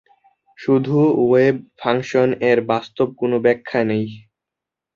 শুধু 0.59 0.97
wave 1.21 1.55
function 1.79 2.29
এর 2.49 2.59
বাস্তব 2.71 3.07
কোন 3.19 3.31
ব্যাখ্যা 3.45 3.81
নেই। 3.83 4.05